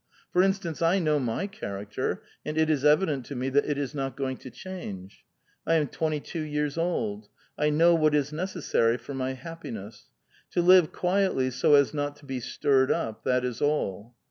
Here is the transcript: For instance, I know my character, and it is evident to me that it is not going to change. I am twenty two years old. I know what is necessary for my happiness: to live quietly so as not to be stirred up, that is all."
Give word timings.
For 0.33 0.41
instance, 0.41 0.81
I 0.81 0.97
know 0.97 1.19
my 1.19 1.45
character, 1.45 2.23
and 2.43 2.57
it 2.57 2.71
is 2.71 2.83
evident 2.83 3.23
to 3.27 3.35
me 3.35 3.49
that 3.49 3.65
it 3.69 3.77
is 3.77 3.93
not 3.93 4.17
going 4.17 4.37
to 4.37 4.49
change. 4.49 5.25
I 5.63 5.75
am 5.75 5.89
twenty 5.89 6.19
two 6.19 6.41
years 6.41 6.75
old. 6.75 7.27
I 7.55 7.69
know 7.69 7.93
what 7.93 8.15
is 8.15 8.33
necessary 8.33 8.97
for 8.97 9.13
my 9.13 9.33
happiness: 9.33 10.09
to 10.53 10.63
live 10.63 10.91
quietly 10.91 11.51
so 11.51 11.75
as 11.75 11.93
not 11.93 12.15
to 12.15 12.25
be 12.25 12.39
stirred 12.39 12.89
up, 12.91 13.23
that 13.25 13.45
is 13.45 13.61
all." 13.61 14.15